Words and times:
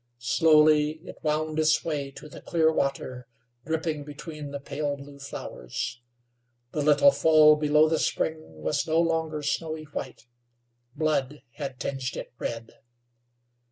Slowly 0.17 0.99
it 1.03 1.19
wound 1.21 1.59
its 1.59 1.85
way 1.85 2.09
to 2.09 2.27
the 2.27 2.41
clear 2.41 2.71
water, 2.73 3.27
dripping 3.67 4.03
between 4.03 4.49
the 4.49 4.59
pale 4.59 4.97
blue 4.97 5.19
flowers. 5.19 6.01
The 6.71 6.81
little 6.81 7.11
fall 7.11 7.55
below 7.55 7.87
the 7.87 7.99
spring 7.99 8.37
was 8.63 8.87
no 8.87 8.99
longer 8.99 9.43
snowy 9.43 9.83
white; 9.83 10.25
blood 10.95 11.43
had 11.57 11.79
tinged 11.79 12.15
it 12.17 12.33
red. 12.39 12.73